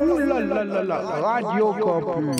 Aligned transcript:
Ouh 0.00 0.18
là 0.18 0.38
là 0.38 0.62
là 0.62 0.82
là, 0.84 0.96
Radio 1.00 1.72
Campus. 1.72 2.36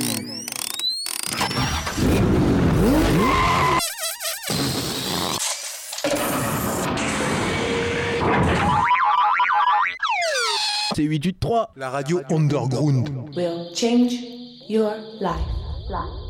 C'est 10.94 11.02
883. 11.02 11.72
La 11.76 11.90
radio 11.90 12.20
underground. 12.30 13.08
will 13.34 13.74
change 13.74 14.14
your 14.68 14.94
life. 15.20 15.58
commence 15.88 16.27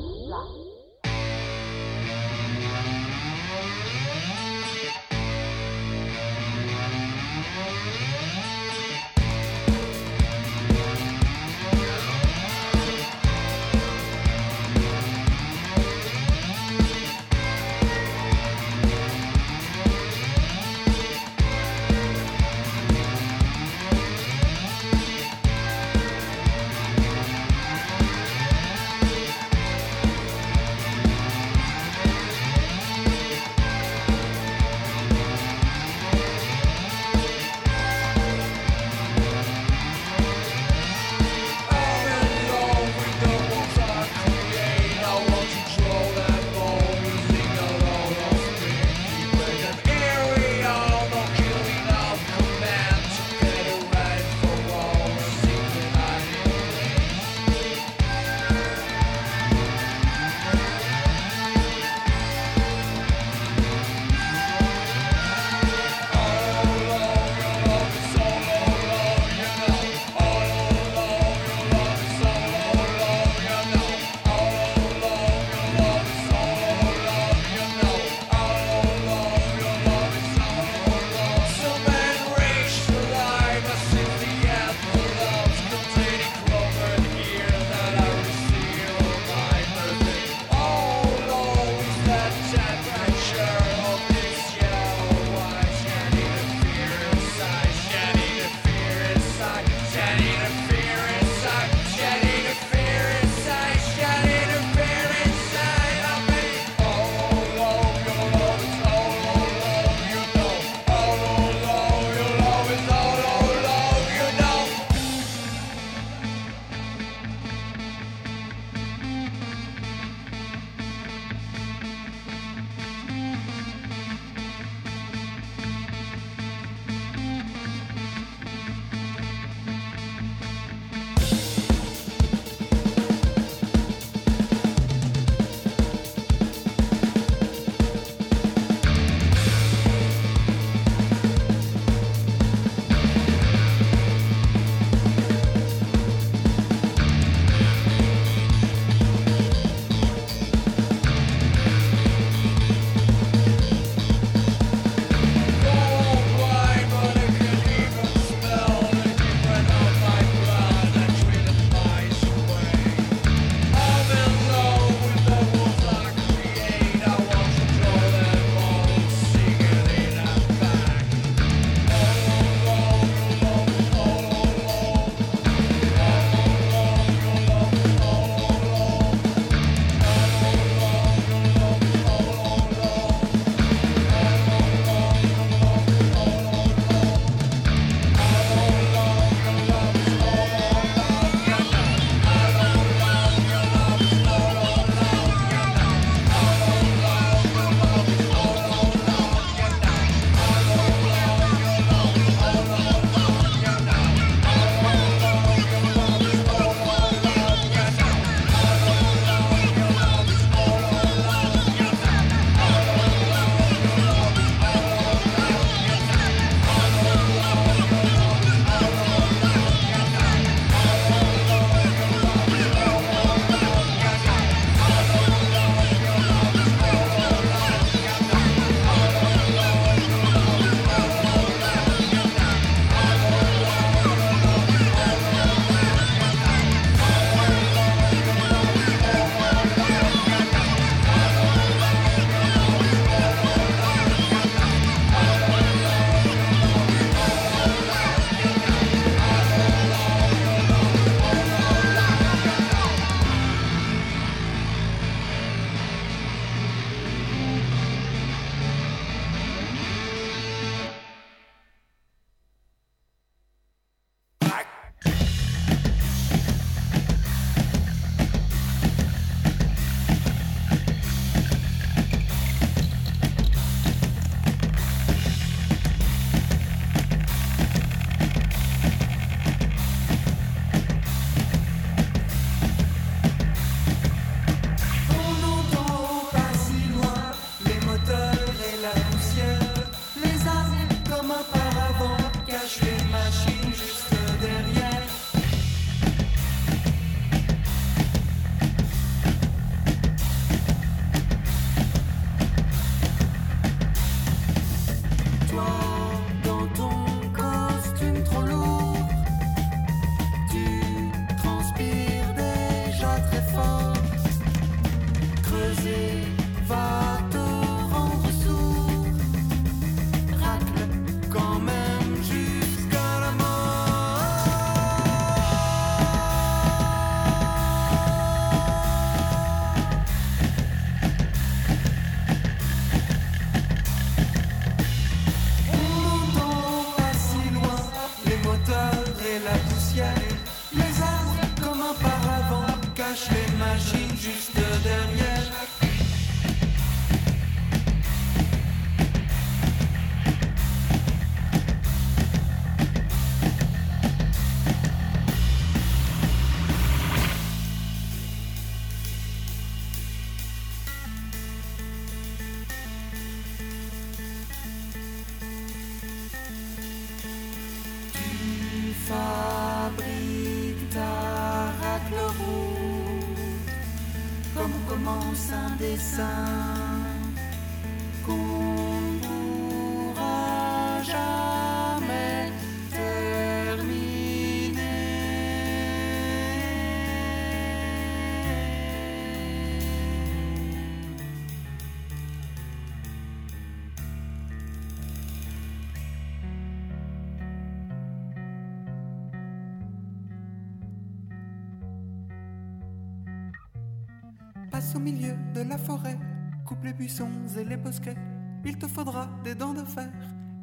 Passe 404.89 404.97
au 404.97 405.01
milieu 405.01 405.35
de 405.55 405.61
la 405.69 405.77
forêt, 405.77 406.17
coupe 406.65 406.83
les 406.83 406.95
buissons 406.95 407.29
et 407.59 407.65
les 407.65 407.77
bosquets. 407.77 408.17
Il 408.65 408.79
te 408.79 408.87
faudra 408.87 409.29
des 409.45 409.55
dents 409.55 409.75
de 409.75 409.85
fer 409.85 410.09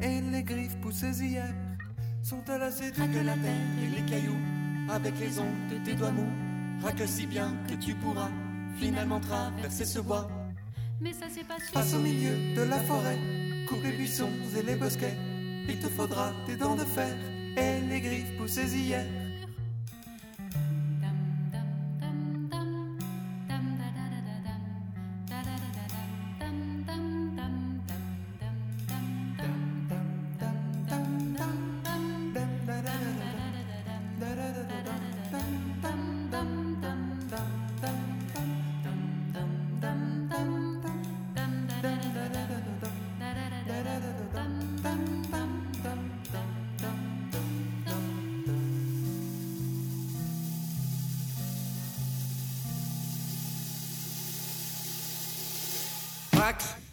et 0.01 0.19
les 0.19 0.41
griffes 0.41 0.77
poussées 0.77 1.23
hier 1.23 1.53
sont 2.23 2.41
à 2.49 2.57
la 2.57 2.71
de 2.71 3.19
la 3.23 3.33
terre 3.33 3.67
et 3.83 3.95
les 3.95 4.03
cailloux 4.09 4.39
avec 4.89 5.19
les 5.19 5.37
ongles 5.37 5.67
de 5.69 5.77
tes 5.85 5.93
doigts 5.93 6.11
mous. 6.11 6.31
Racle 6.81 7.07
si 7.07 7.27
bien 7.27 7.53
que 7.69 7.75
tu 7.75 7.93
pourras 7.93 8.31
finalement 8.79 9.19
traverser 9.19 9.85
ce 9.85 9.99
bois. 9.99 10.27
Mais 10.99 11.13
ça 11.13 11.27
c'est 11.29 11.45
pas 11.45 11.59
sûr. 11.59 11.73
Passe 11.73 11.93
au 11.93 11.99
milieu 11.99 12.55
de 12.55 12.63
la 12.63 12.79
forêt, 12.79 13.19
coupe 13.69 13.83
les 13.83 13.91
buissons 13.91 14.31
et 14.57 14.63
les 14.63 14.75
bosquets. 14.75 15.17
Il 15.69 15.77
te 15.77 15.87
faudra 15.87 16.31
des 16.47 16.55
dents 16.55 16.75
de 16.75 16.85
fer 16.85 17.15
et 17.57 17.79
les 17.87 18.01
griffes 18.01 18.35
poussées 18.39 18.75
hier. 18.75 19.05
Racle. 56.45 56.84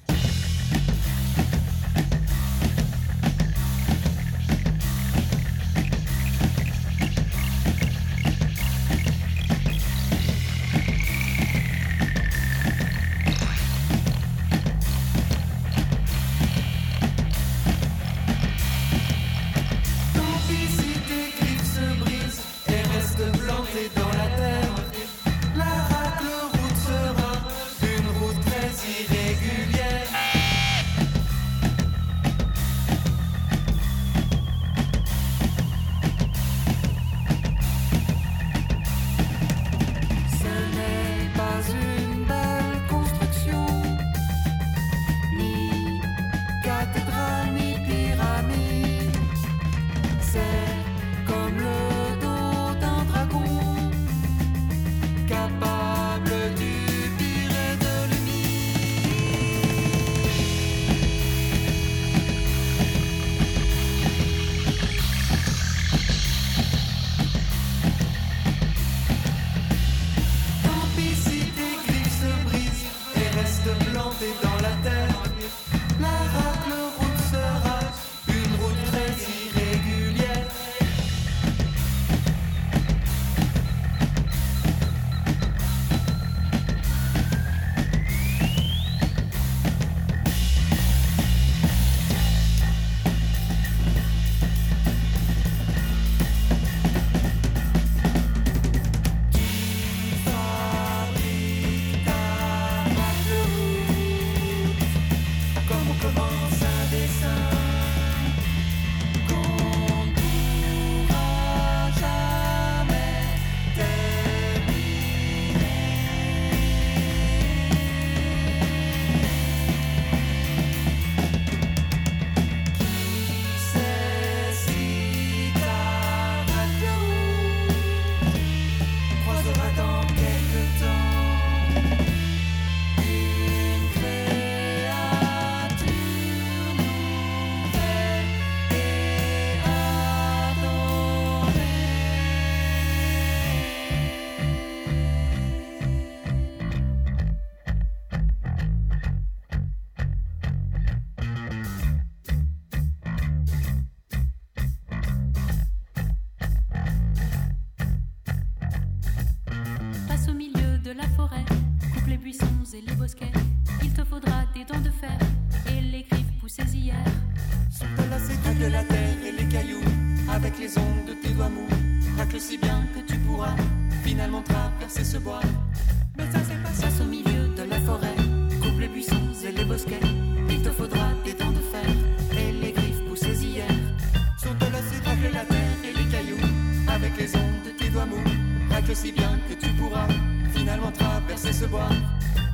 Tes 187.76 187.88
doigts 187.90 188.06
mous. 188.06 188.24
Racle 188.70 188.94
si 188.94 189.12
bien 189.12 189.38
que 189.48 189.54
tu 189.54 189.68
pourras 189.74 190.08
finalement 190.54 190.92
traverser 190.92 191.52
ce 191.52 191.66
bois. 191.66 191.88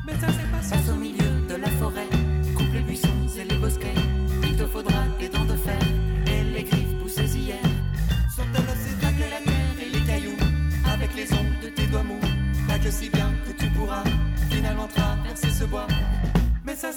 Mais 0.06 0.14
ça 0.14 0.28
c'est 0.28 0.50
pas 0.50 0.76
passe 0.76 0.88
au 0.90 0.96
milieu 0.96 1.30
de 1.48 1.56
la 1.56 1.70
forêt, 1.80 2.08
coupe 2.56 2.72
les 2.72 2.80
buissons 2.80 3.26
et 3.38 3.44
les 3.44 3.56
bosquets. 3.56 4.00
Il 4.44 4.56
te 4.56 4.66
faudra 4.66 5.00
des 5.18 5.28
dents 5.28 5.44
de 5.44 5.56
fer 5.56 5.78
et 6.26 6.44
les 6.44 6.64
griffes 6.64 6.96
poussées 7.02 7.36
hier. 7.36 7.62
sont 8.34 8.42
enlacés 8.42 8.96
de 9.00 9.30
la 9.30 9.40
terre 9.40 9.76
et 9.82 9.90
les 9.90 10.04
cailloux 10.04 10.36
avec 10.92 11.14
les 11.14 11.32
ongles 11.32 11.60
de 11.62 11.68
tes 11.68 11.86
doigts 11.86 12.04
mous. 12.04 12.20
Racle 12.68 12.92
si 12.92 13.10
bien 13.10 13.30
que 13.46 13.52
tu 13.52 13.66
pourras 13.70 14.04
finalement 14.50 14.88
traverser 14.88 15.48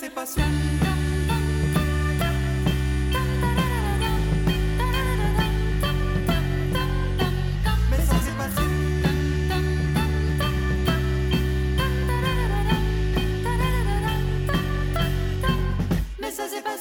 pas 0.10 0.26
sûr. 0.26 0.44
Mais 0.44 1.01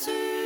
Jésus. 0.00 0.39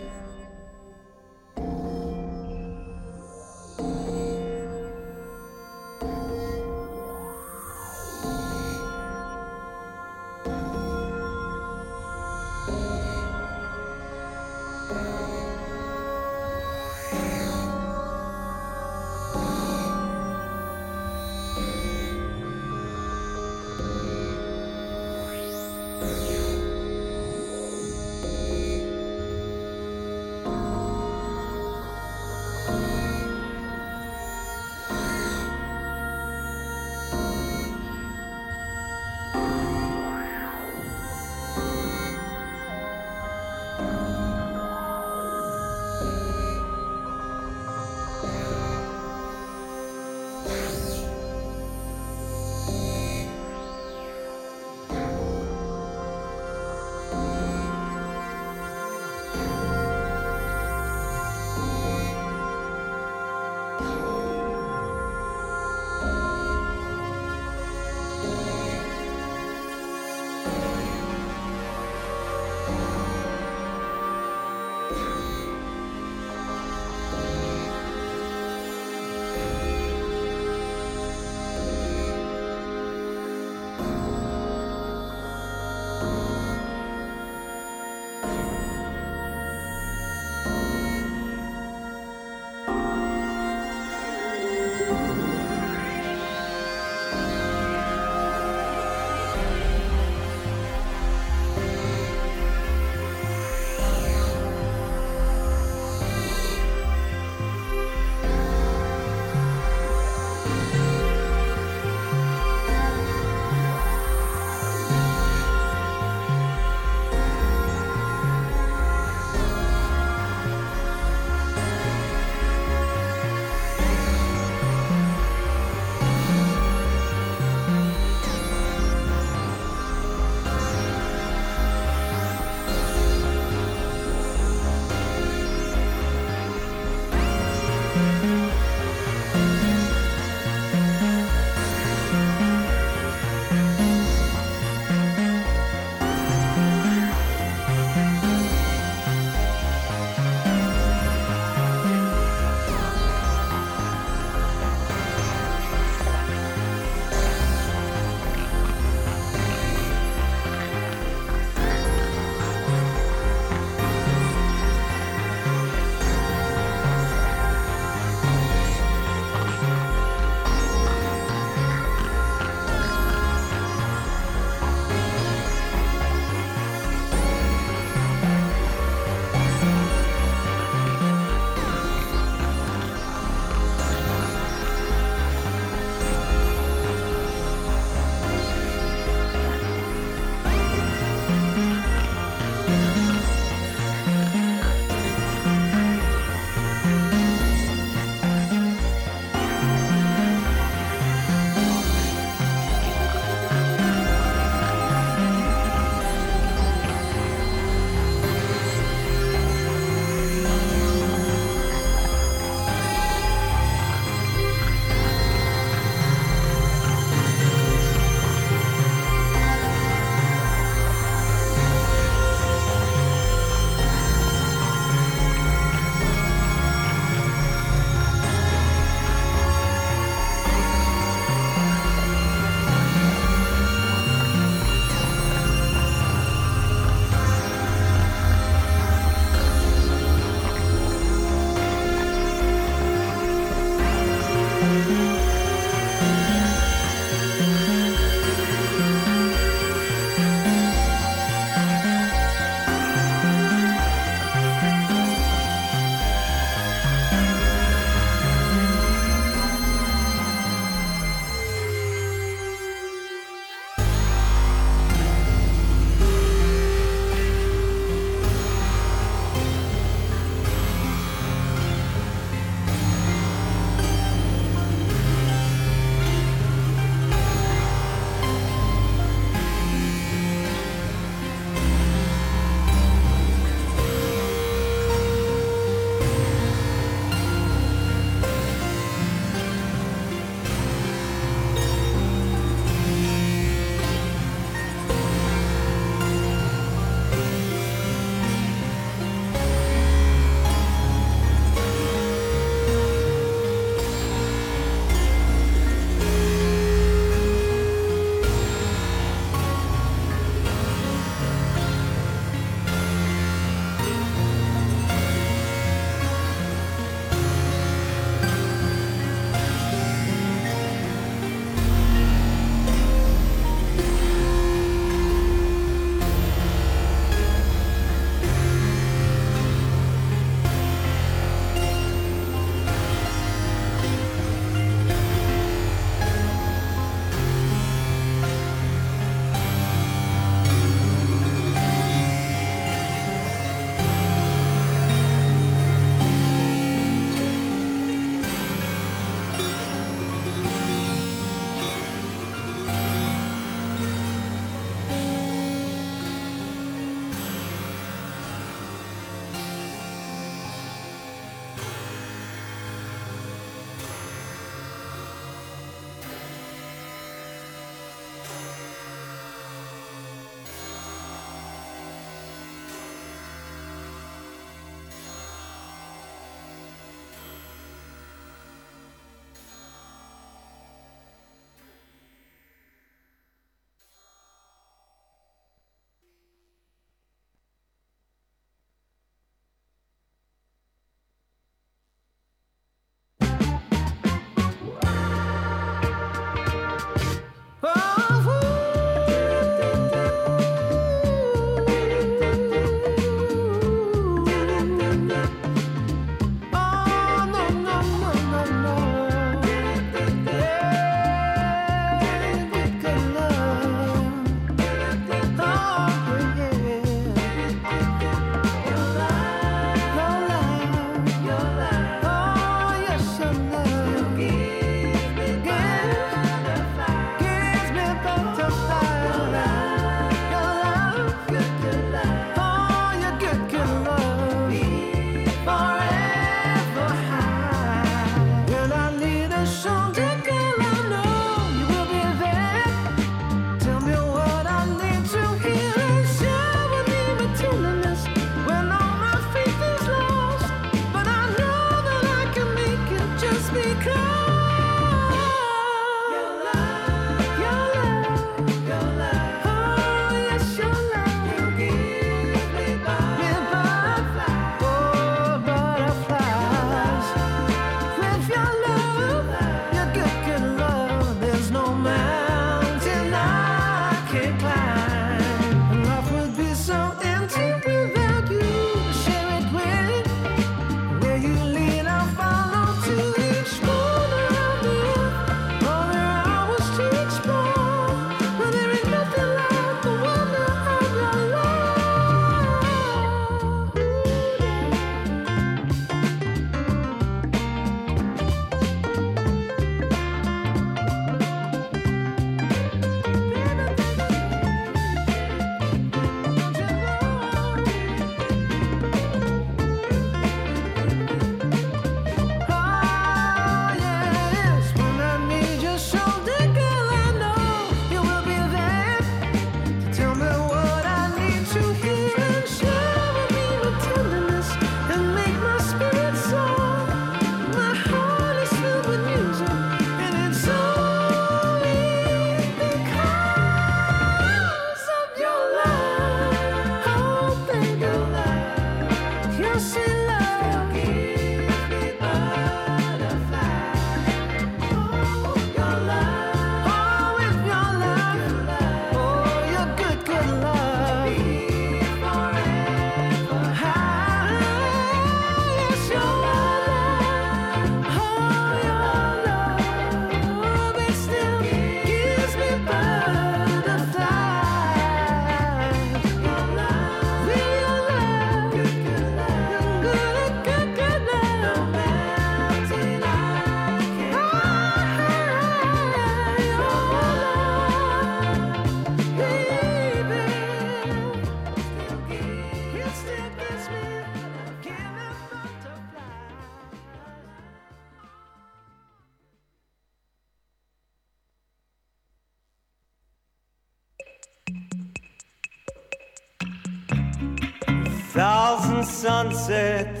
set. 599.47 600.00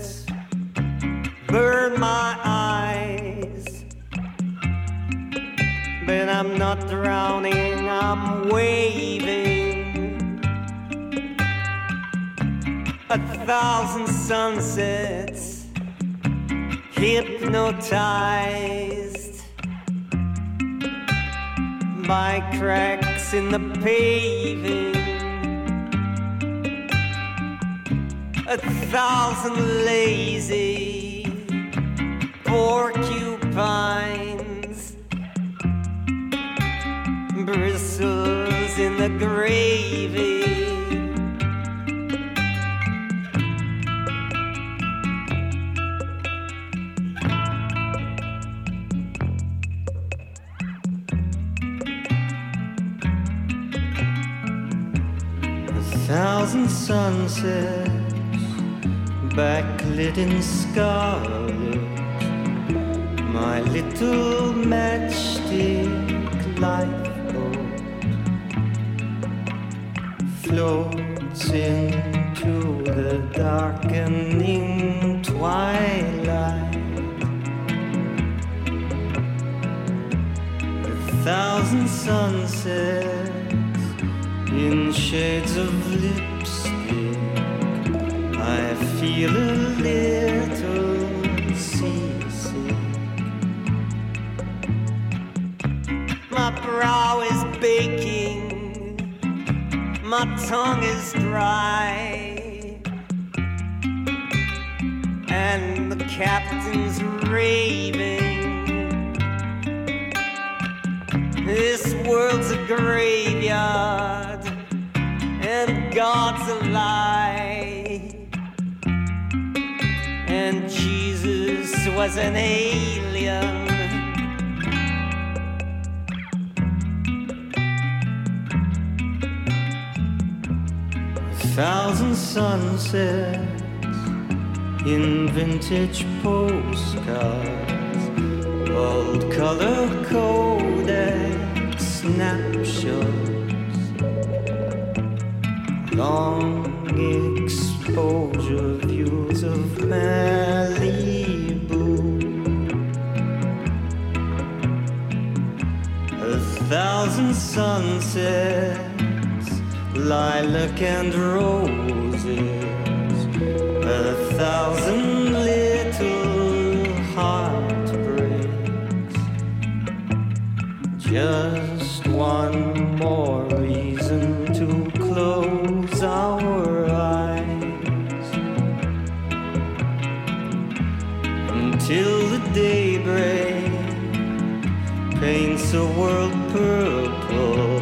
The 185.71 185.85
world 185.85 186.33
purple 186.51 187.79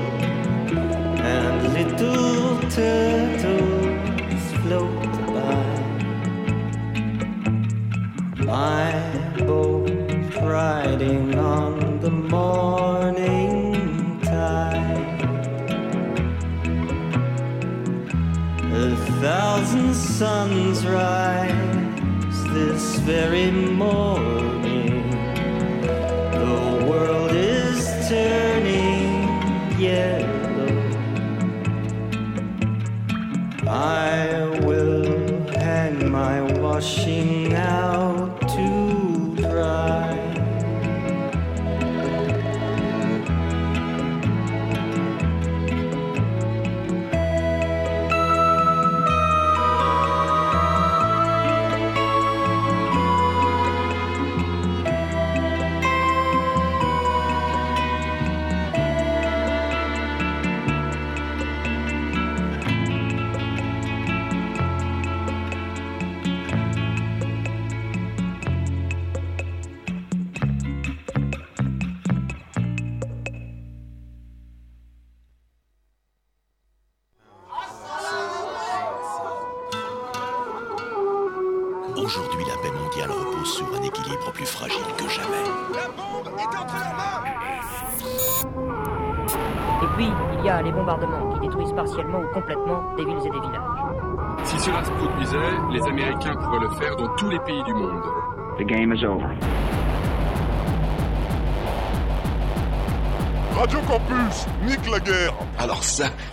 and 1.25 1.73
little 1.73 2.59
turtles 2.69 4.43
float 4.61 5.11
by. 5.33 5.63
My 8.45 8.93
boat 9.39 9.89
riding 10.39 11.33
on 11.35 11.99
the 11.99 12.11
morning 12.11 13.73
tide. 14.21 15.21
A 18.71 18.95
thousand 19.19 19.95
suns 19.95 20.85
rise 20.85 22.43
this 22.53 22.99
very 22.99 23.49
morning. 23.49 24.28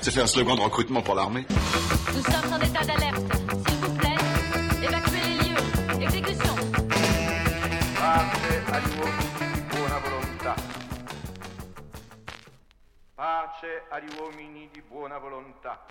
C'est 0.06 0.12
fait 0.12 0.20
un 0.20 0.26
slogan 0.28 0.54
de 0.54 0.60
recrutement 0.60 1.02
pour 1.02 1.16
l'armée? 1.16 1.44
Nous 1.50 2.22
sommes 2.22 2.52
en 2.52 2.60
état 2.60 2.84
d'alerte. 2.84 3.26
S'il 3.66 3.78
vous 3.78 3.92
plaît, 3.96 4.14
évacuez 4.84 5.20
les 5.20 5.48
lieux. 5.48 5.56
Exécution. 6.00 6.54
Pace 7.96 8.62
a 8.70 8.78
uomini 8.78 9.50
di 9.50 9.60
buona 9.68 9.98
volontà. 9.98 10.54
Pace 13.16 13.82
agli 13.90 14.08
uomini 14.20 14.68
di 14.72 14.82
buona 14.88 15.18
volontà. 15.18 15.84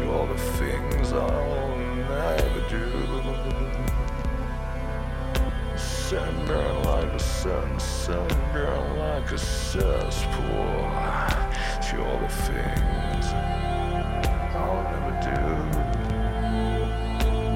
To 0.00 0.12
all 0.12 0.26
the 0.26 0.38
things 0.38 1.12
I'll 1.12 1.76
never 1.76 2.60
do. 2.68 2.82
Sunburn 5.76 6.82
like 6.84 7.12
the 7.12 7.18
sun, 7.18 7.78
sunburn 7.78 8.98
like 8.98 9.30
a 9.30 9.38
cesspool 9.38 10.90
to 11.86 12.04
all 12.04 12.18
the 12.18 12.28
things 12.48 13.26
I'll 14.56 14.84
never 14.92 15.14
do. 15.30 15.42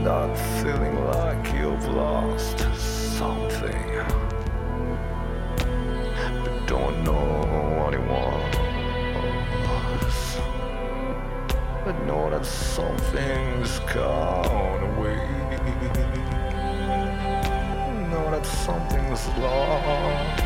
Not 0.02 0.36
feeling 0.60 0.96
like 1.06 1.44
you've 1.54 1.88
lost 1.88 2.58
something, 2.76 3.90
But 11.84 12.02
know 12.06 12.30
that 12.30 12.46
something's 12.46 13.78
gone 13.92 14.96
away. 14.96 15.16
Know 18.08 18.30
that 18.30 18.46
something's 18.46 19.26
lost. 19.36 20.40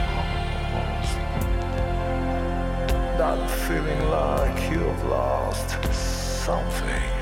That 3.19 3.51
feeling 3.69 4.11
like 4.11 4.69
you've 4.69 5.05
lost 5.05 5.85
something. 5.95 7.18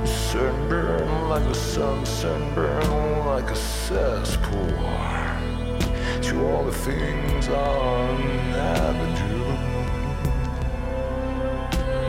Sunburn 0.05 1.29
like 1.29 1.45
the 1.45 1.55
sun, 1.55 2.05
sunburn 2.05 3.27
like 3.27 3.51
a 3.51 3.55
cesspool. 3.55 4.67
To 6.27 6.47
all 6.49 6.65
the 6.65 6.79
things 6.89 7.49
I'll 7.49 8.19
never 8.59 9.09
do. 9.23 9.41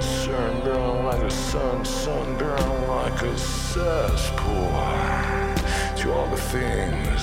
Sunburn 0.01 1.05
like 1.05 1.21
the 1.21 1.29
sun, 1.29 1.85
sunburn 1.85 2.87
like 2.87 3.21
a 3.21 3.37
cesspool. 3.37 4.71
To 5.99 6.13
all 6.13 6.27
the 6.35 6.41
things 6.55 7.21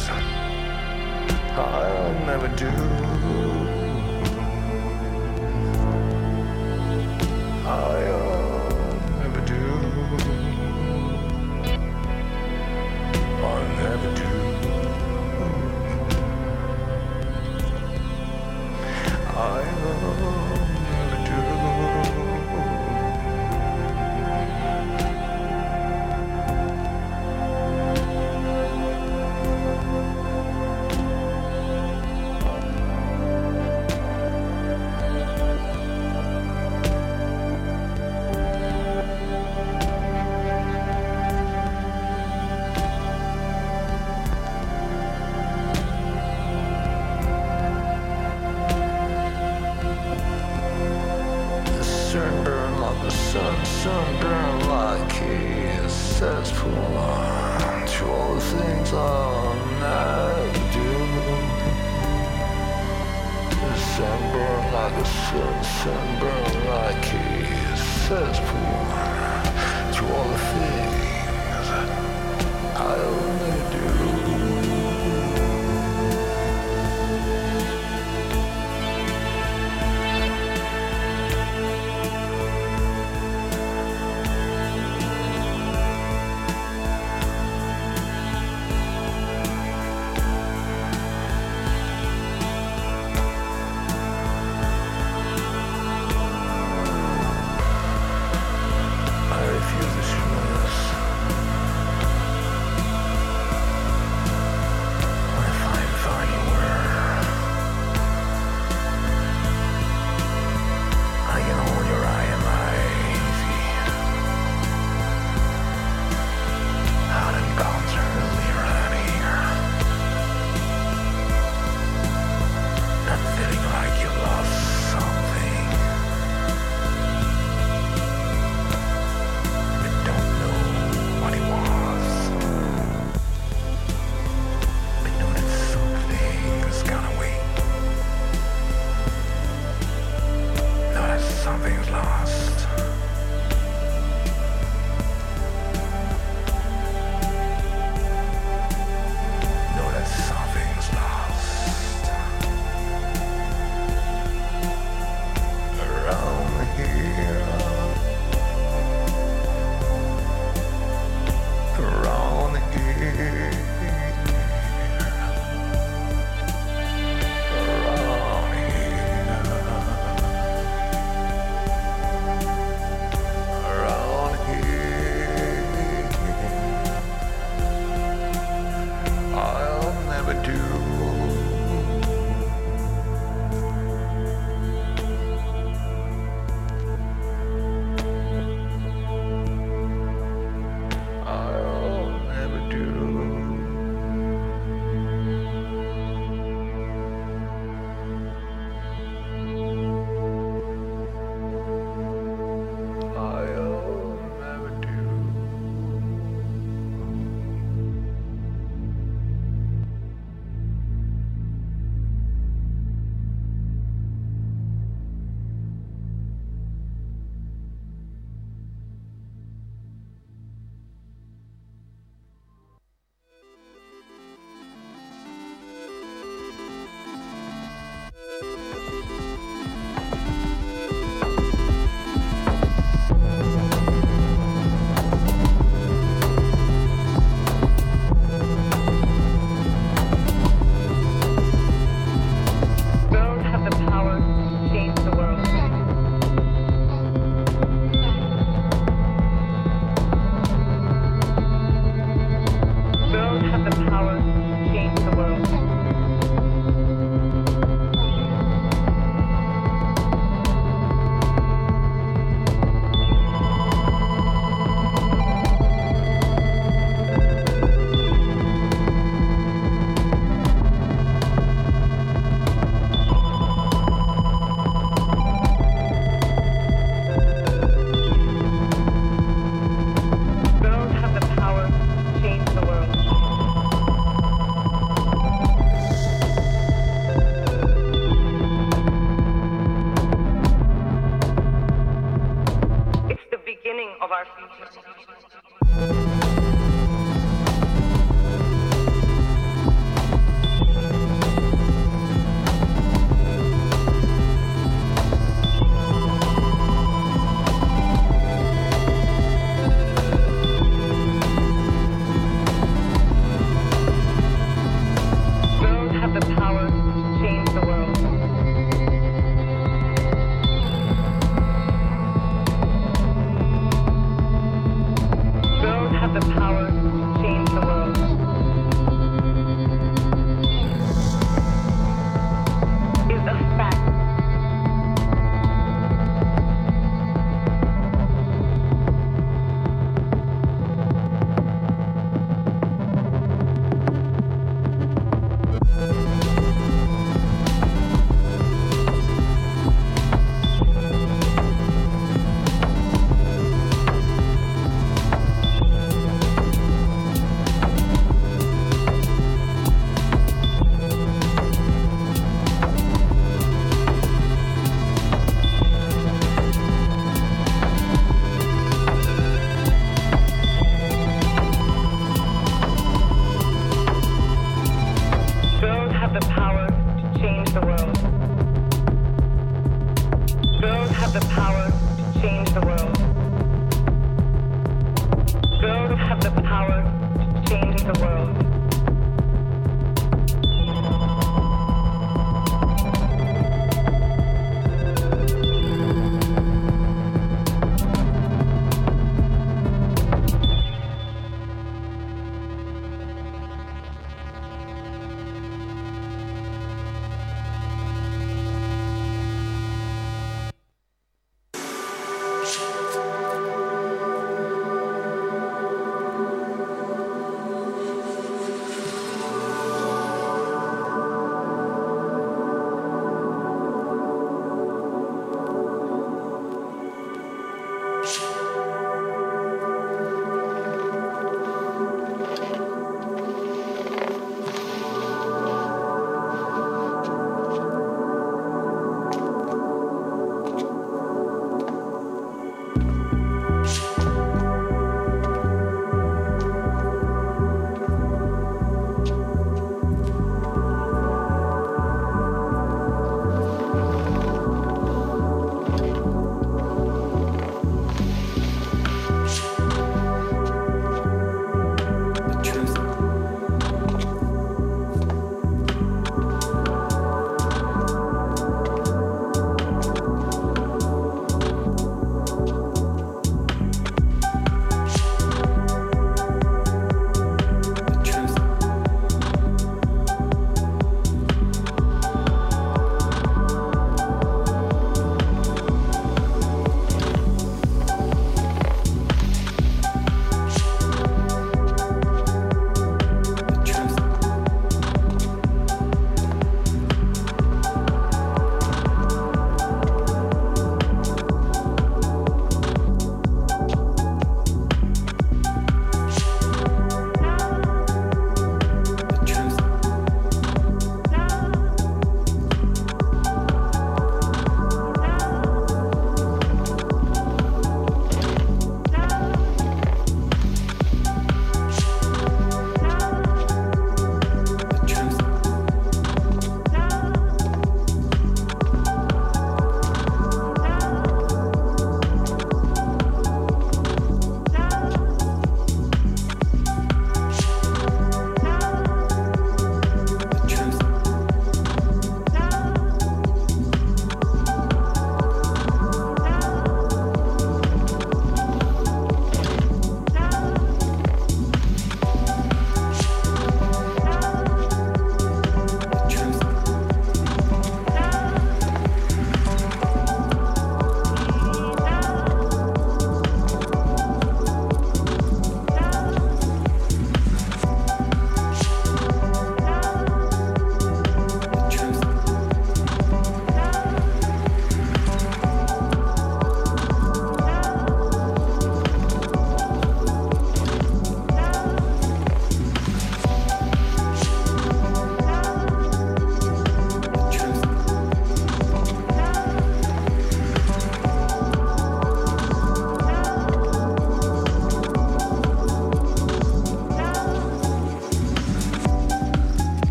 I'll 1.56 2.12
never 2.30 2.48
do. 2.56 3.73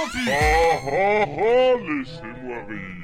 Oh, 0.00 0.04
oh, 0.86 1.24
oh, 1.40 1.80
laissez-moi 1.80 2.58
rire. 2.68 2.98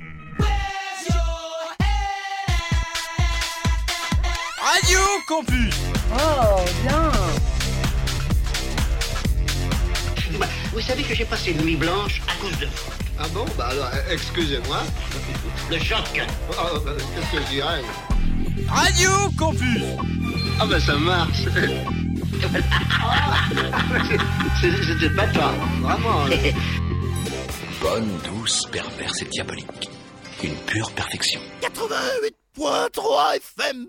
Radio 4.62 5.00
Campus. 5.26 5.74
Oh, 6.12 6.64
bien. 6.82 7.10
Vous 10.72 10.80
savez 10.80 11.02
que 11.02 11.16
j'ai 11.16 11.24
passé 11.24 11.50
une 11.50 11.62
nuit 11.62 11.74
blanche 11.74 12.22
à 12.28 12.40
cause 12.40 12.56
de 12.60 12.66
vous. 12.66 12.72
Ah 13.18 13.26
bon 13.34 13.44
Bah 13.58 13.70
alors, 13.70 13.90
eh, 13.92 14.12
excusez-moi. 14.12 14.84
Le 15.70 15.78
choc. 15.80 16.22
Oh, 16.50 16.54
oh, 16.76 16.80
bah, 16.84 16.92
qu'est-ce 16.96 17.32
que 17.32 17.44
je 17.44 17.50
dirais 17.50 17.82
Radio 18.68 19.10
Campus. 19.36 19.82
Ah 20.60 20.66
bah 20.66 20.78
ça 20.78 20.96
marche. 20.96 21.42
Ah, 23.06 23.36
c'était 24.60 25.08
pas 25.10 25.26
toi, 25.28 25.52
vraiment. 25.80 26.26
Hein. 26.26 26.52
bonne, 27.84 28.08
douce, 28.24 28.62
perverse 28.72 29.20
et 29.20 29.26
diabolique. 29.26 29.90
Une 30.42 30.56
pure 30.66 30.90
perfection. 30.92 31.38
88.3 31.60 33.36
FM 33.36 33.88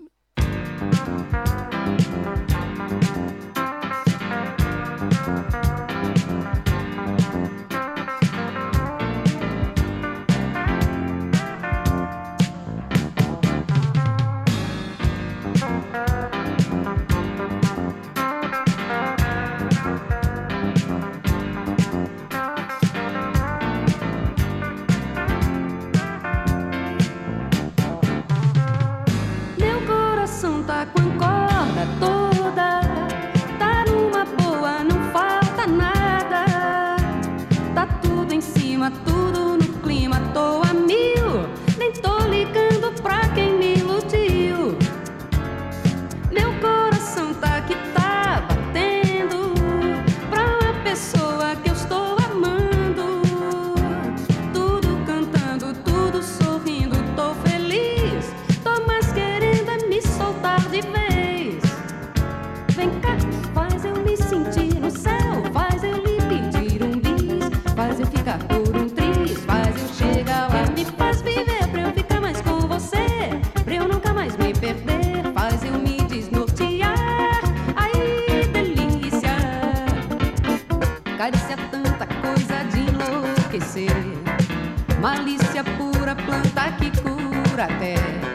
There. 87.68 88.25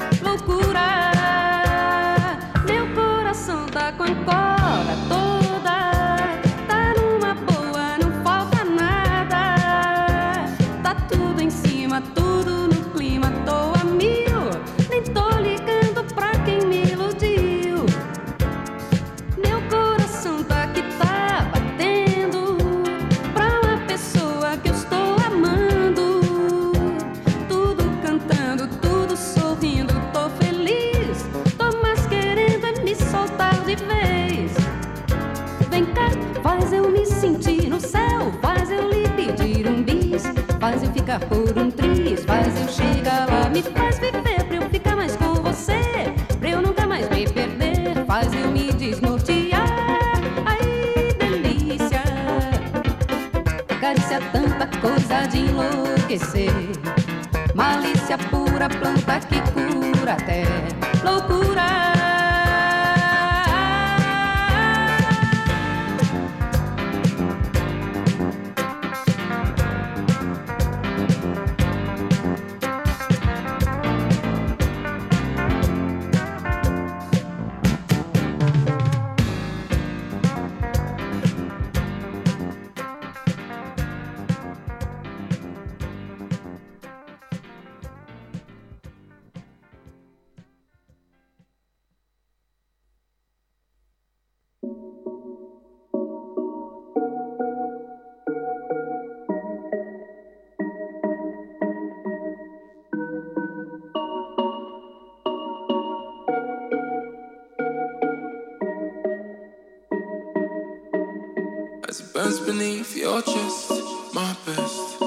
beneath 112.52 112.97
your 112.97 113.22
chest, 113.22 113.72
my 114.14 114.36
best. 114.45 115.02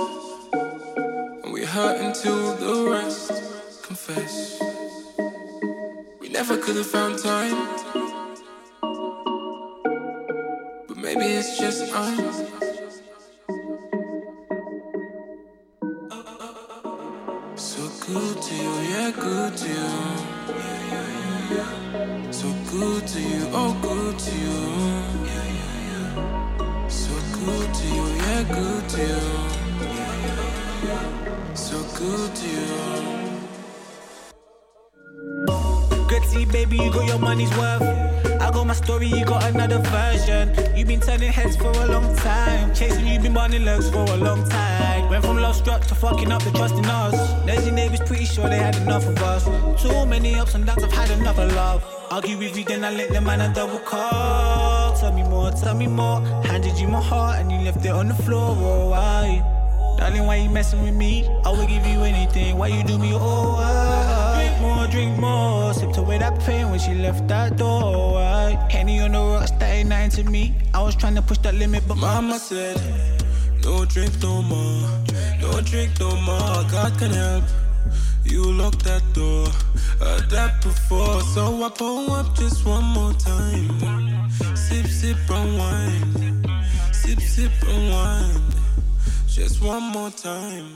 And 1.43 1.53
we 1.53 1.63
hurt 1.63 2.01
until 2.01 2.57
the 2.57 2.91
rest 2.91 3.33
confess. 3.83 4.59
We 6.21 6.31
never 6.31 6.57
could 6.57 6.77
have 6.77 6.87
found 6.87 7.19
time. 7.19 7.74
push 71.35 71.43
that 71.43 71.55
limit, 71.55 71.83
but 71.89 71.97
mama 71.97 72.39
said, 72.39 72.81
No 73.65 73.85
drink 73.85 74.13
no 74.23 74.43
more, 74.43 74.89
no 75.41 75.61
drink 75.63 75.99
no 76.01 76.11
more. 76.17 76.65
God 76.71 76.99
can 76.99 77.11
help. 77.11 77.45
You 78.25 78.53
lock 78.53 78.77
that 78.83 79.03
door, 79.13 79.47
I 80.01 80.21
that 80.31 80.63
before. 80.63 81.21
So 81.35 81.63
I 81.63 81.69
pull 81.71 82.11
up 82.13 82.37
just 82.37 82.65
one 82.65 82.85
more 82.85 83.13
time. 83.15 84.29
Sip, 84.57 84.87
sip, 84.87 85.17
unwind. 85.29 86.47
Sip, 86.93 87.21
sip, 87.21 87.53
unwind. 87.63 88.55
Just 89.27 89.63
one 89.63 89.83
more 89.83 90.11
time. 90.11 90.69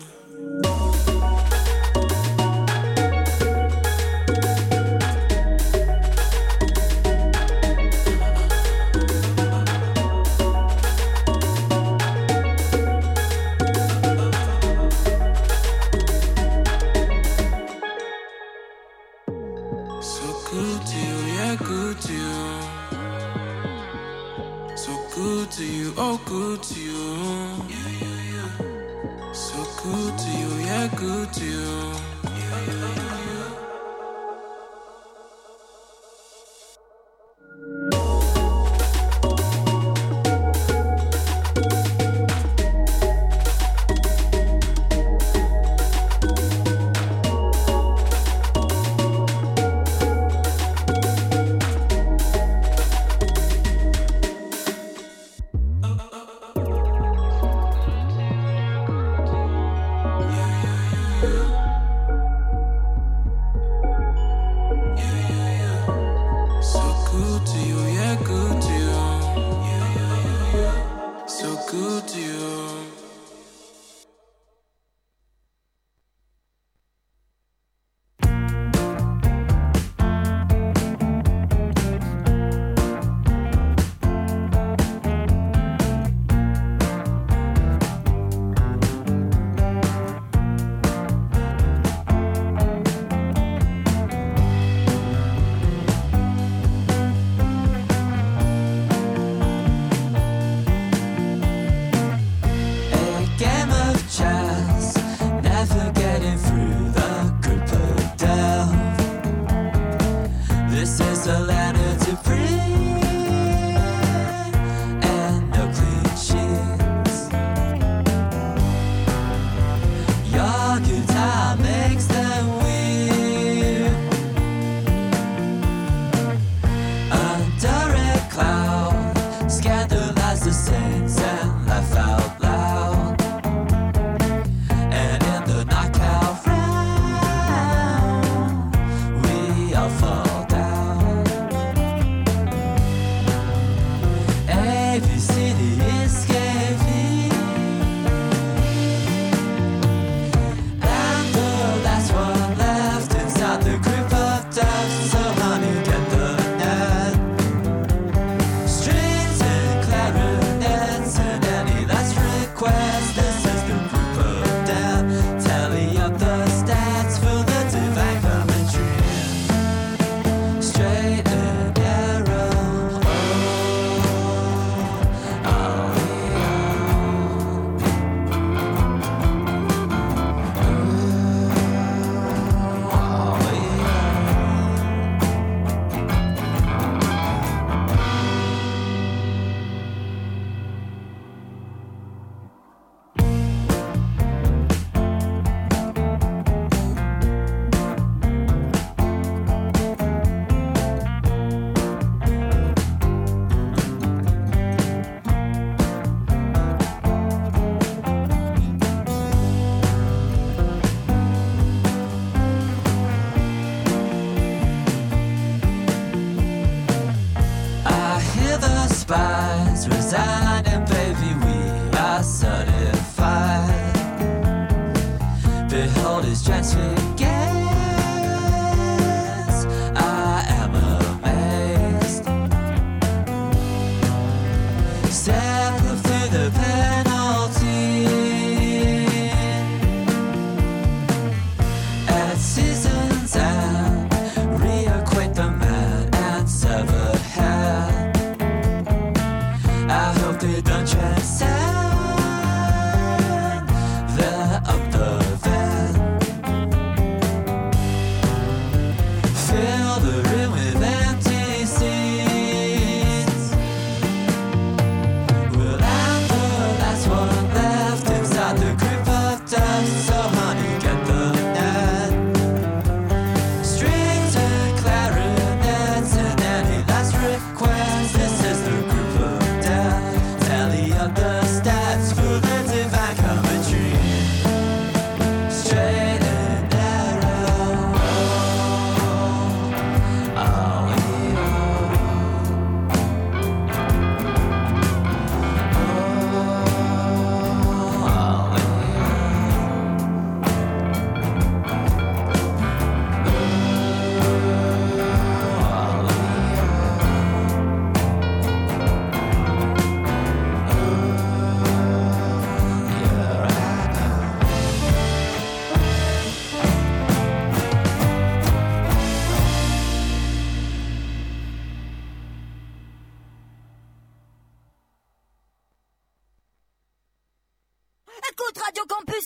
Écoute 328.38 328.62
Radio 328.64 328.84
Campus 328.88 329.24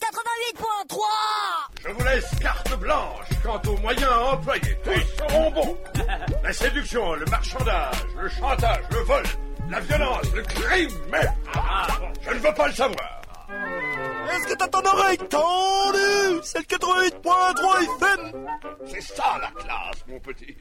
88.3 0.88 0.96
Je 1.82 1.88
vous 1.92 2.04
laisse 2.04 2.30
carte 2.40 2.78
blanche 2.78 3.26
quant 3.42 3.60
aux 3.70 3.76
moyens 3.78 4.10
à 4.10 4.32
employer. 4.32 4.76
Ils 4.86 5.06
seront 5.18 5.50
bons. 5.50 5.76
La 6.42 6.52
séduction, 6.52 7.14
le 7.14 7.24
marchandage, 7.26 8.06
le 8.20 8.28
chantage, 8.28 8.84
le 8.90 8.98
vol, 9.00 9.22
la 9.70 9.80
violence, 9.80 10.32
le 10.34 10.42
crime, 10.42 10.90
mais 11.10 11.26
je 12.22 12.30
ne 12.30 12.38
veux 12.38 12.54
pas 12.54 12.68
le 12.68 12.74
savoir. 12.74 13.22
Est-ce 14.30 14.46
que 14.46 14.54
t'as 14.54 14.68
ton 14.68 14.84
oreille 14.84 15.18
tendue 15.18 16.40
C'est 16.42 16.58
le 16.58 16.64
88.3 16.64 17.84
FM 17.84 18.48
C'est 18.86 19.02
ça 19.02 19.38
la 19.40 19.50
classe, 19.62 20.04
mon 20.08 20.20
petit. 20.20 20.56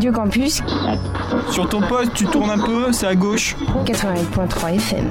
Radio 0.00 0.12
Campus 0.12 0.62
Sur 1.50 1.68
ton 1.68 1.82
poste, 1.82 2.14
tu 2.14 2.24
tournes 2.24 2.48
un 2.48 2.58
peu, 2.58 2.90
c'est 2.90 3.06
à 3.06 3.14
gauche. 3.14 3.54
88.3 3.84 4.76
FM. 4.76 5.10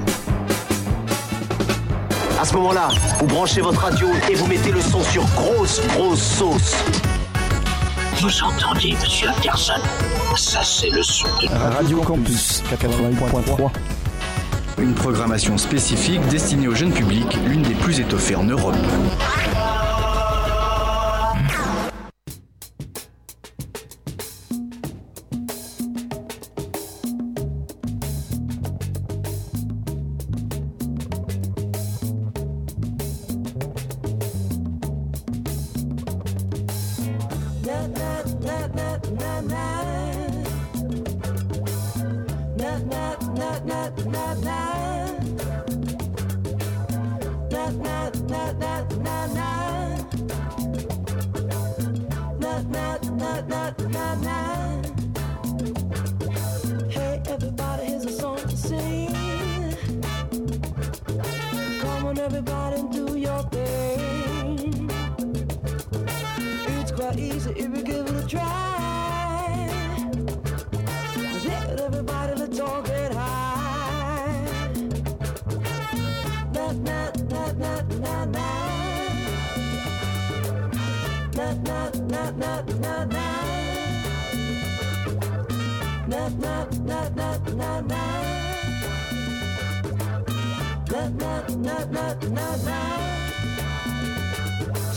À 2.41 2.43
ce 2.43 2.55
moment-là, 2.55 2.87
vous 3.19 3.27
branchez 3.27 3.61
votre 3.61 3.81
radio 3.81 4.07
et 4.31 4.33
vous 4.33 4.47
mettez 4.47 4.71
le 4.71 4.81
son 4.81 5.03
sur 5.03 5.23
grosse, 5.35 5.79
grosse 5.89 6.23
sauce. 6.23 6.75
Vous 8.15 8.43
entendez, 8.43 8.95
monsieur 8.99 9.29
Anderson? 9.29 9.79
Ça, 10.35 10.61
c'est 10.63 10.89
le 10.89 11.03
son 11.03 11.27
de 11.39 11.75
Radio 11.75 12.01
Campus 12.01 12.63
88.3. 12.71 13.69
Une 14.79 14.95
programmation 14.95 15.59
spécifique 15.59 16.27
destinée 16.29 16.67
au 16.67 16.73
jeune 16.73 16.91
public, 16.93 17.37
l'une 17.45 17.61
des 17.61 17.75
plus 17.75 17.99
étoffées 17.99 18.35
en 18.35 18.43
Europe. 18.43 18.75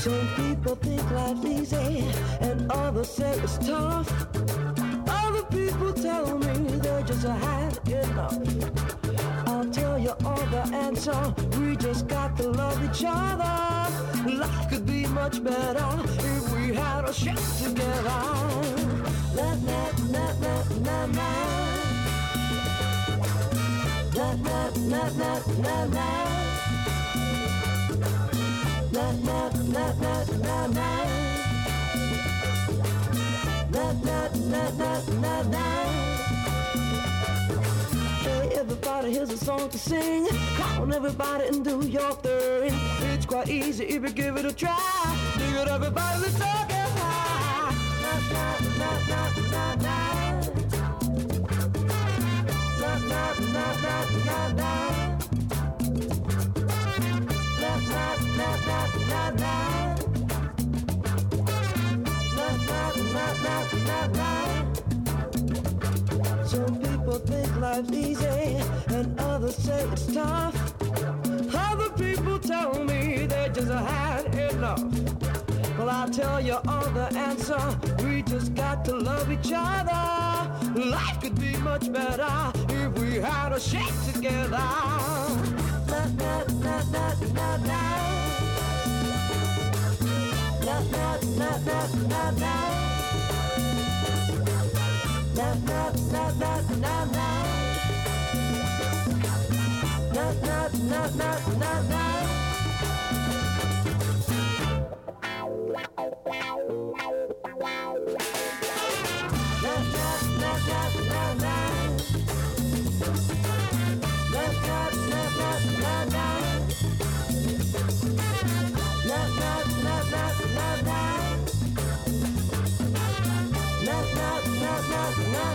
Some 0.02 0.28
people 0.34 0.74
think 0.76 1.10
life's 1.12 1.44
easy 1.44 2.04
and 2.40 2.70
others 2.72 3.08
say 3.08 3.38
it's 3.38 3.56
tough. 3.58 4.10
Other 5.08 5.44
people 5.44 5.92
tell 5.92 6.38
me 6.38 6.54
they're 6.78 7.02
just 7.02 7.24
had 7.24 7.78
enough. 7.88 9.51
I'll 10.04 10.16
tell 10.16 10.26
you 10.26 10.28
all 10.28 10.46
the 10.46 10.76
answer. 10.76 11.34
We 11.58 11.76
just 11.76 12.08
got 12.08 12.36
to 12.38 12.48
love 12.48 12.82
each 12.84 13.04
other. 13.06 14.30
Life 14.30 14.68
could 14.68 14.86
be 14.86 15.06
much 15.06 15.42
better 15.44 15.86
if 16.04 16.52
we 16.52 16.74
had 16.74 17.04
a 17.04 17.12
shit 17.12 17.36
together. 17.62 18.22
Na 19.36 19.54
na 19.54 19.90
na 20.10 20.32
na 20.42 20.54
na 20.86 21.06
na. 21.06 21.28
Na 24.16 24.32
na 24.34 24.70
na 24.90 25.02
na 25.20 25.32
na 25.62 25.84
na. 25.86 26.08
Na 28.92 29.12
na 29.12 29.48
na 29.52 29.92
na 30.02 30.24
na 30.42 30.66
na. 30.66 30.88
Na 33.70 33.92
na 33.92 34.28
na 34.50 34.70
na 34.70 35.00
na 35.20 35.42
na. 35.42 36.01
Everybody 38.62 39.12
has 39.14 39.32
a 39.32 39.36
song 39.36 39.68
to 39.70 39.76
sing. 39.76 40.28
Come 40.56 40.82
on, 40.82 40.92
everybody, 40.92 41.48
and 41.48 41.64
do 41.64 41.84
your 41.84 42.12
thing. 42.12 42.72
It's 43.12 43.26
quite 43.26 43.48
easy 43.48 43.86
if 43.86 44.04
you 44.04 44.10
give 44.10 44.36
it 44.36 44.44
a 44.44 44.52
try. 44.52 44.76
Do 45.36 45.62
it, 45.62 45.66
everybody, 45.66 46.20
let's 46.20 46.38
high. 46.38 46.62
Life's 67.72 67.92
easy 67.92 68.60
and 68.88 69.18
others 69.18 69.56
say 69.56 69.82
it's 69.92 70.12
tough. 70.12 70.54
Other 71.54 71.88
people 71.90 72.38
tell 72.38 72.84
me 72.84 73.26
they 73.26 73.50
just 73.54 73.70
had 73.72 74.34
enough. 74.34 74.82
Well, 75.78 75.88
I'll 75.88 76.10
tell 76.10 76.38
you 76.40 76.58
all 76.68 76.88
the 76.90 77.08
answer. 77.16 77.62
We 78.04 78.22
just 78.22 78.54
got 78.54 78.84
to 78.86 78.94
love 78.94 79.32
each 79.32 79.52
other. 79.54 80.04
Life 80.78 81.20
could 81.22 81.40
be 81.40 81.56
much 81.58 81.90
better 81.90 82.52
if 82.68 82.92
we 82.98 83.16
had 83.16 83.52
a 83.52 83.60
shake 83.60 83.96
together. 84.12 84.68
Na 85.88 86.00
na 86.20 86.44
na 86.64 86.76
na 86.94 87.06
na 87.36 87.56
na. 87.68 87.82
Na 90.66 90.76
na 90.92 91.06
na 91.38 91.50
na 91.68 91.78
na 92.10 92.30
na. 92.42 92.54
Na 95.36 95.54
na 95.54 95.90
na 96.12 96.30
na 96.32 96.60
na 96.80 97.04
na. 97.06 97.51
Na 100.12 100.30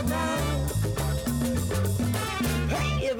na 0.02 0.47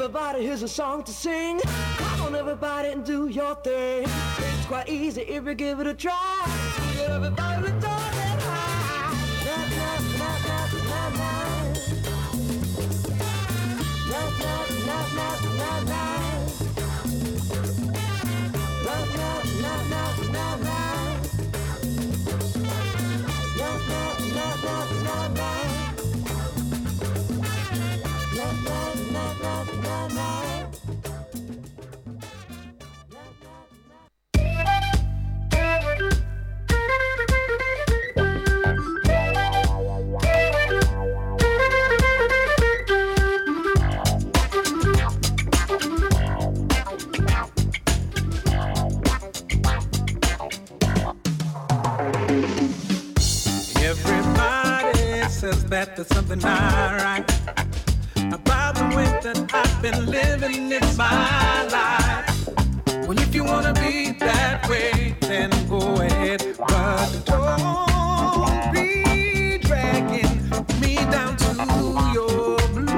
everybody, 0.00 0.44
here's 0.44 0.62
a 0.62 0.68
song 0.68 1.02
to 1.02 1.10
sing. 1.10 1.58
Come 1.96 2.22
on 2.22 2.36
everybody 2.36 2.90
and 2.90 3.04
do 3.04 3.26
your 3.26 3.56
thing. 3.56 4.04
It's 4.04 4.66
quite 4.66 4.88
easy 4.88 5.22
if 5.22 5.44
you 5.44 5.54
give 5.54 5.80
it 5.80 5.88
a 5.88 5.94
try. 5.94 6.44
Get 6.94 7.10
everybody 7.10 7.62
let's 7.62 7.84
all 7.84 8.10
get 8.12 8.42
high. 8.42 9.12
Na 9.44 9.56
na 9.74 9.98
na 10.20 10.30
na. 10.46 10.58
Na 14.08 14.22
na 14.38 14.54
na 14.86 14.98
na 15.16 15.28
na 15.58 15.72
na. 15.90 16.02
Na 18.86 18.94
na 18.94 19.26
na 19.26 19.76
na 19.88 19.88
na 19.90 20.22
na. 20.22 20.27
is 55.58 55.64
that 55.70 55.96
there's 55.96 56.08
something 56.08 56.38
not 56.38 57.00
right 57.02 57.24
about 58.32 58.74
the 58.76 58.84
way 58.96 59.08
that 59.24 59.38
I've 59.52 59.82
been 59.82 60.06
living. 60.06 60.72
in 60.78 60.86
my 60.96 61.62
life. 61.76 62.26
Well, 63.06 63.18
if 63.18 63.34
you 63.34 63.44
wanna 63.44 63.74
be 63.74 64.12
that 64.26 64.68
way, 64.68 65.16
then 65.20 65.50
go 65.68 65.80
ahead, 66.06 66.40
but 66.58 67.10
don't 67.32 68.72
be 68.72 69.58
dragging 69.68 70.32
me 70.82 70.94
down 71.14 71.32
to 71.44 71.50
your 72.16 72.56
blues. 72.74 72.90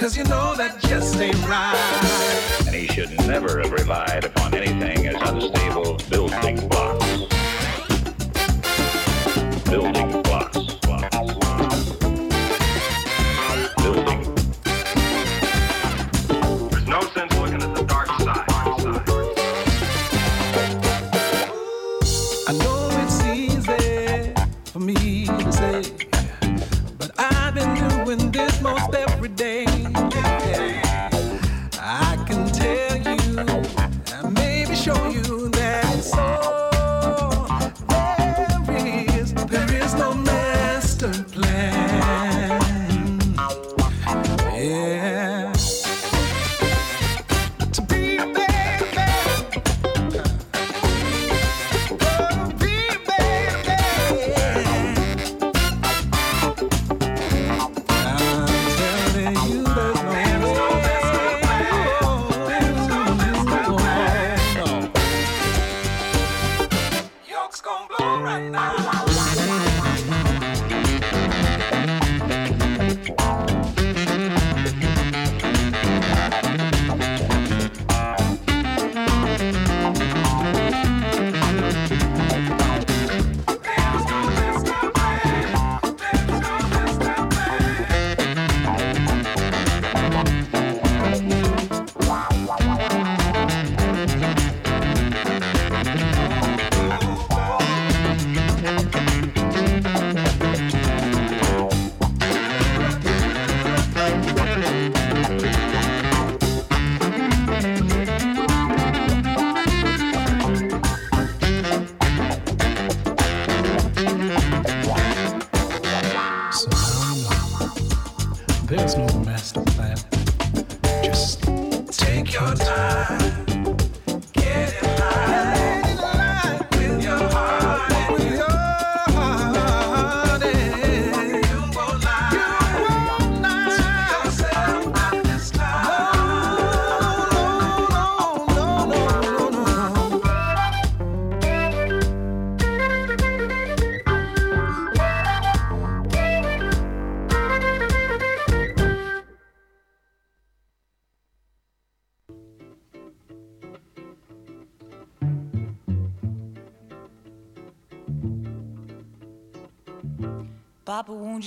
Cause 0.00 0.16
you 0.16 0.24
know 0.24 0.54
that 0.60 0.72
just 0.80 1.16
ain't 1.16 1.42
right. 1.48 2.64
And 2.66 2.74
he 2.74 2.86
should 2.88 3.10
never 3.26 3.60
have 3.62 3.72
relied 3.72 4.24
upon 4.24 4.54
anything 4.54 5.06
as 5.06 5.16
unstable 5.28 5.97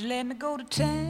you 0.01 0.07
let 0.07 0.25
me 0.25 0.33
go 0.35 0.57
to 0.57 0.63
town 0.63 1.00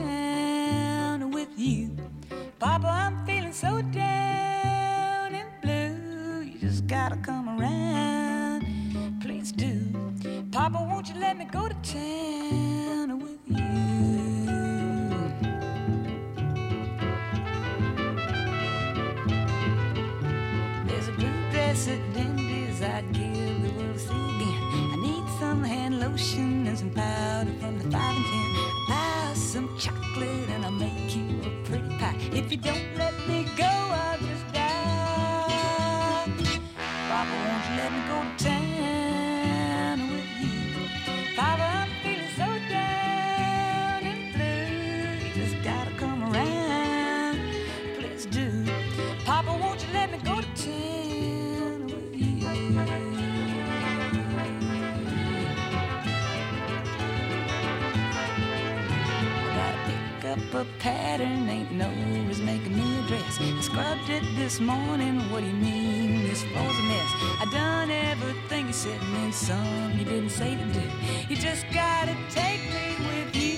pattern, 60.82 61.48
ain't 61.48 61.72
no 61.72 61.88
is 62.32 62.42
making 62.42 62.76
me 62.76 63.00
a 63.00 63.08
dress. 63.08 63.40
I 63.40 63.62
scrubbed 63.62 64.10
it 64.10 64.24
this 64.36 64.60
morning, 64.60 65.20
what 65.30 65.42
do 65.42 65.48
you 65.48 65.54
mean? 65.54 66.24
This 66.24 66.42
floor's 66.42 66.78
a 66.80 66.82
mess. 66.82 67.12
I 67.40 67.48
done 67.52 67.92
everything 67.92 68.66
you 68.66 68.74
said, 68.74 69.00
and 69.00 69.14
then 69.16 69.32
some 69.32 69.92
you 69.96 70.06
didn't 70.06 70.32
say 70.32 70.56
to 70.56 70.66
do. 70.74 70.82
You 71.30 71.36
just 71.36 71.66
gotta 71.72 72.16
take 72.32 72.64
me 72.76 72.96
with 73.10 73.36
you. 73.36 73.58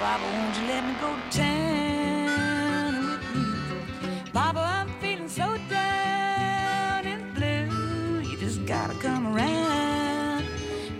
Papa, 0.00 0.24
won't 0.24 0.56
you 0.58 0.66
let 0.68 0.82
me 0.88 0.94
go 1.02 1.14
to 1.14 1.38
town 1.38 2.92
with 3.10 3.24
you? 3.36 4.32
Papa, 4.32 4.58
I'm 4.58 4.88
feeling 5.00 5.28
so 5.28 5.58
down 5.68 7.06
and 7.12 7.34
blue. 7.34 8.22
You 8.30 8.38
just 8.38 8.64
gotta 8.64 8.94
come 8.94 9.36
around, 9.36 10.46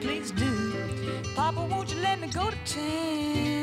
please 0.03 0.31
do. 0.31 0.53
Papa, 1.35 1.65
won't 1.71 1.91
you 1.95 2.01
let 2.03 2.21
me 2.21 2.27
go 2.29 2.51
to 2.51 2.57
town 2.67 3.58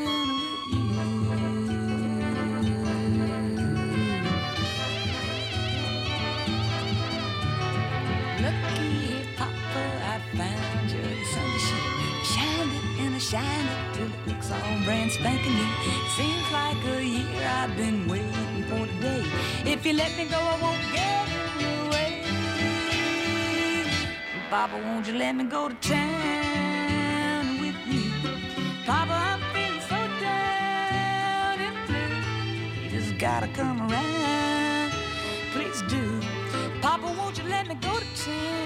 brand 14.86 15.10
spanking 15.10 15.52
new. 15.52 15.72
Seems 16.16 16.46
like 16.52 16.78
a 16.96 17.04
year 17.04 17.42
I've 17.60 17.76
been 17.76 18.06
waiting 18.06 18.62
for 18.70 18.86
today. 18.86 19.24
If 19.64 19.84
you 19.84 19.94
let 19.94 20.16
me 20.16 20.26
go, 20.26 20.38
I 20.38 20.56
won't 20.62 20.84
get 20.94 21.26
in 21.38 21.60
your 21.64 21.90
way. 21.90 22.10
Papa, 24.48 24.76
won't 24.86 25.08
you 25.08 25.14
let 25.14 25.34
me 25.34 25.44
go 25.44 25.68
to 25.68 25.74
town 25.74 27.44
with 27.62 27.80
you? 27.92 28.12
Papa, 28.86 29.16
I'm 29.30 29.40
feeling 29.52 29.84
so 29.90 30.00
down 30.24 31.56
and 31.66 31.76
blue. 31.88 32.84
You 32.84 32.88
just 32.96 33.18
gotta 33.18 33.48
come 33.48 33.78
around, 33.90 34.92
please 35.52 35.82
do. 35.94 36.04
Papa, 36.80 37.08
won't 37.18 37.36
you 37.38 37.44
let 37.48 37.66
me 37.66 37.74
go 37.74 37.92
to 37.98 38.06
town 38.24 38.65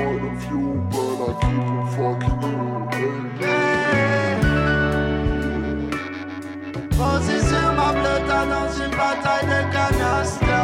point 0.00 0.24
of 0.24 0.42
but 0.90 1.18
I 1.20 1.32
keep 1.40 1.66
on 1.68 1.84
fucking 1.94 2.40
you. 3.00 3.10
Ma 7.76 7.92
dans 8.46 8.70
une 8.84 8.94
bataille 9.00 9.46
de. 9.46 10.62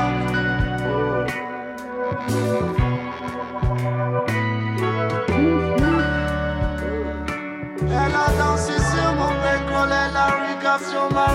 Elle 7.89 8.15
a 8.15 8.29
mon 9.21 9.33
elle 9.93 10.17
a 10.17 10.79
sur 10.79 11.07
ma. 11.15 11.27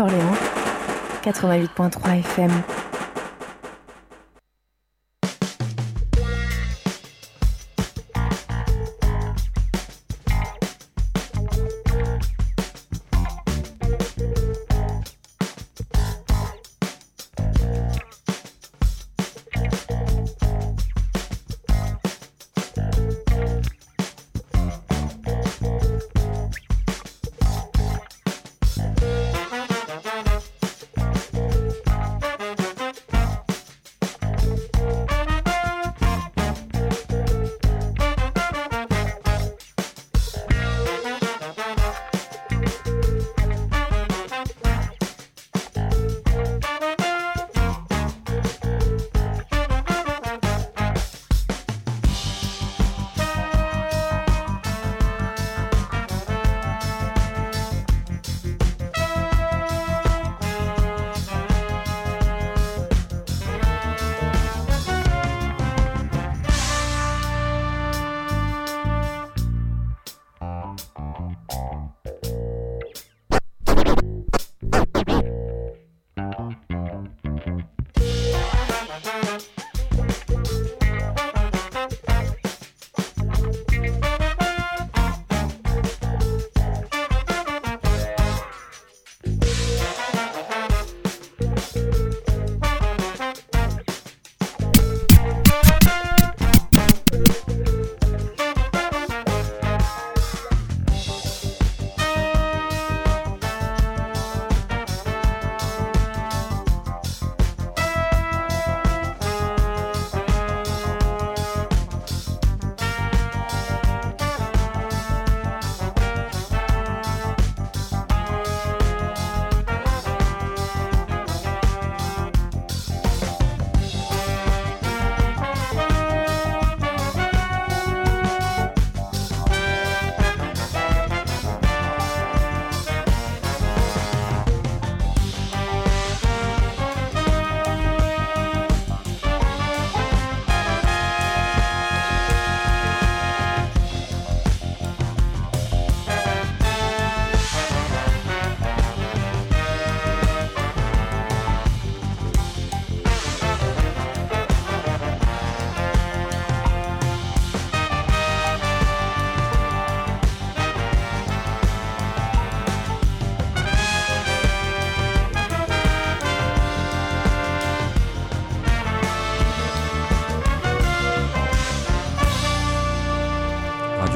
Orléans 0.00 0.34
88.3 1.24 2.20
FM. 2.20 2.81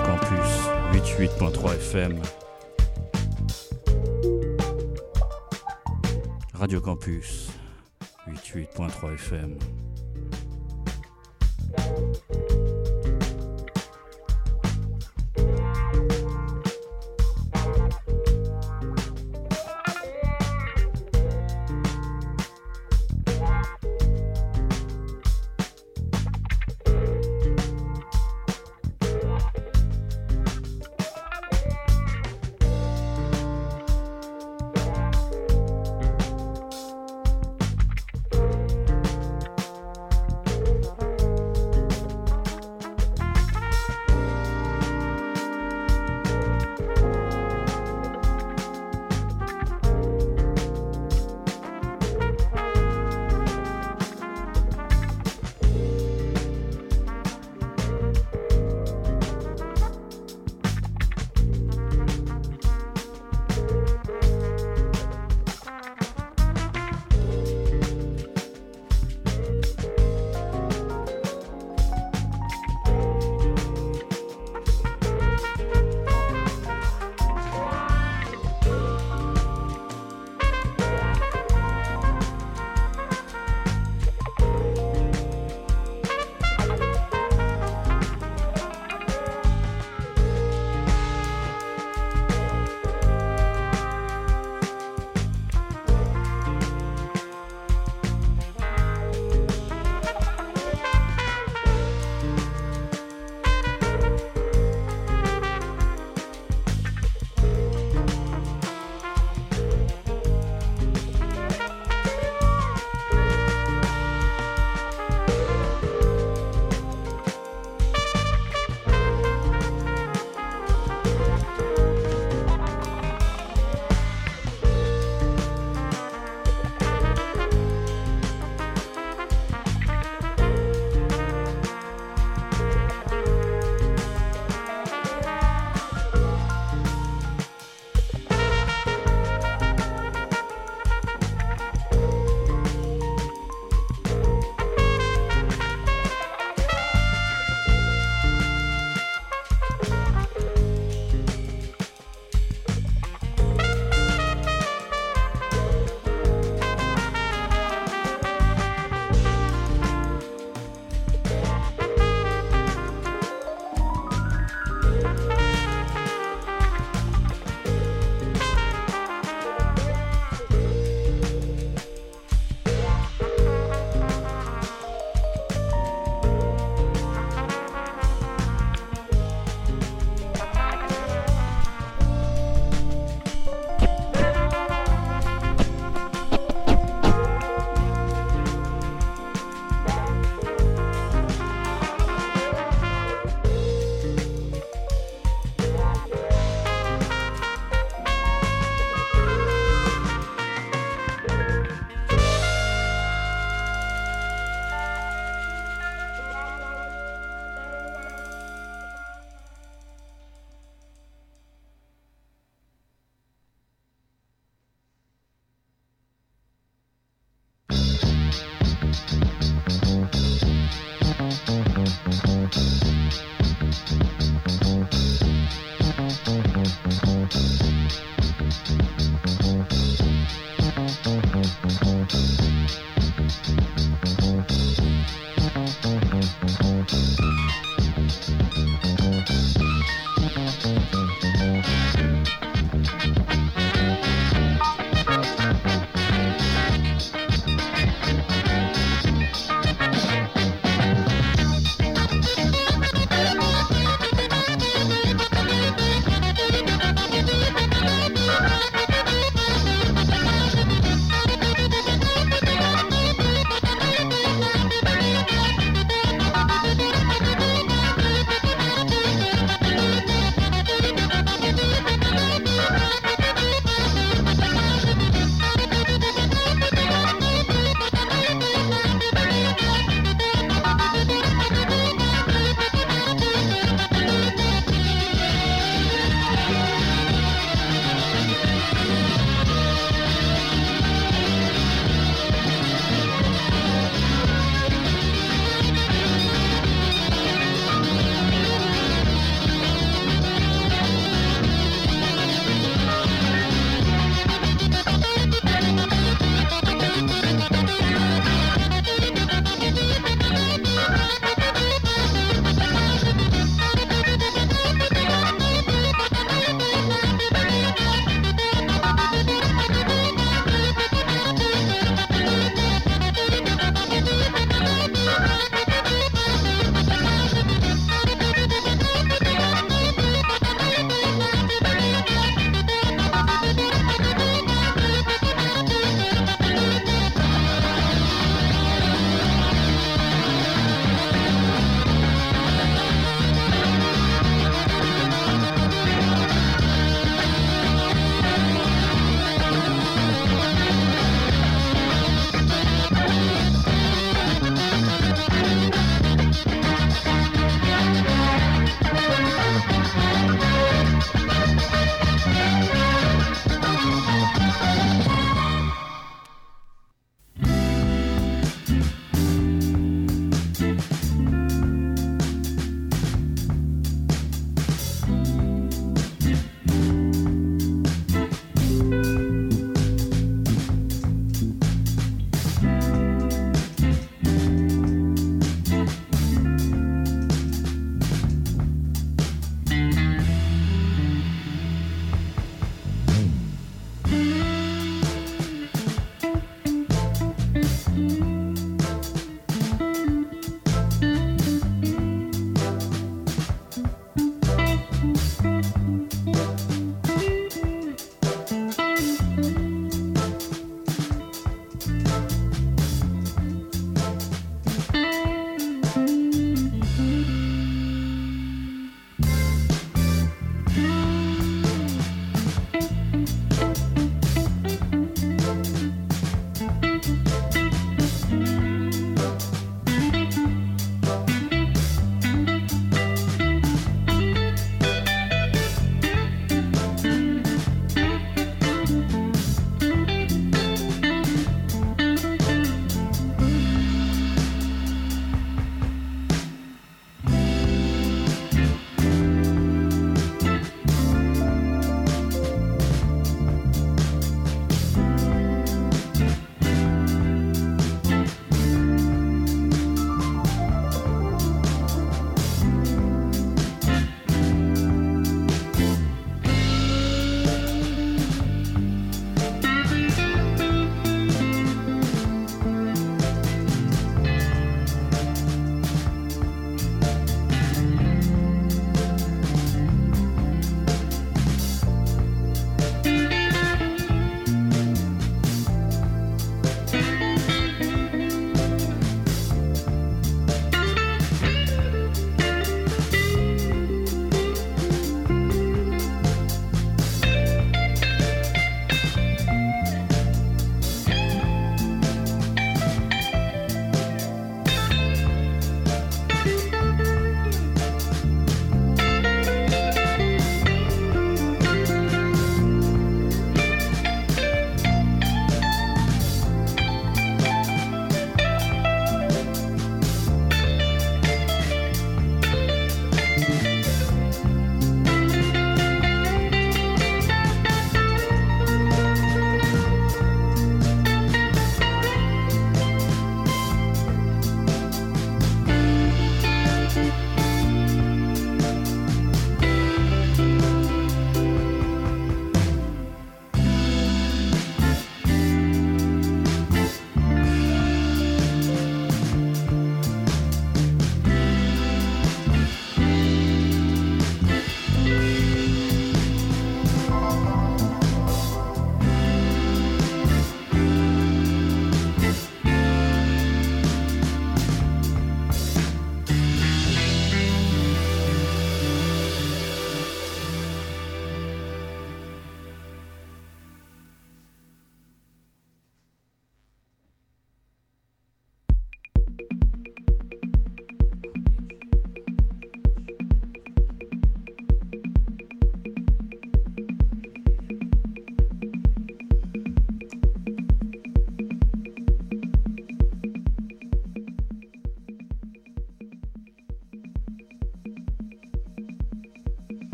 Campus 0.00 0.68
88.3 0.92 1.78
FM. 1.78 2.20
Radio 6.52 6.80
Campus 6.82 7.48
88.3 8.28 9.16
FM. 9.16 9.56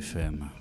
FM. 0.00 0.59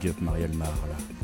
Big 0.00 0.12
up 0.12 0.20
Marielle 0.22 0.54
Marle. 0.54 1.19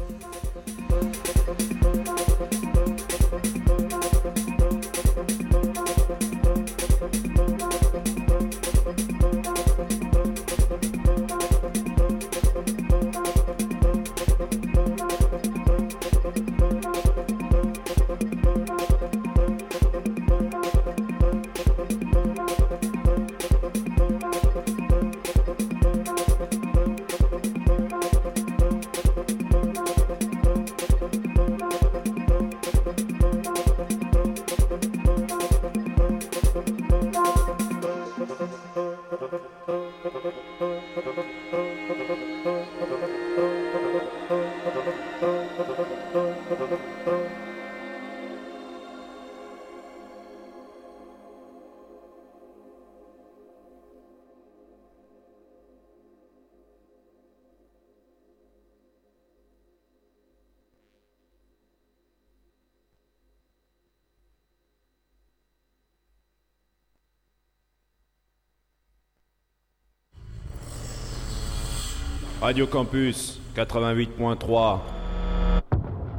Radio 72.47 72.69
Campus 72.69 73.41
88.3. 73.57 74.79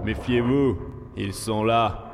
Méfiez-vous, 0.04 0.78
ils 1.16 1.34
sont 1.34 1.64
là. 1.64 2.07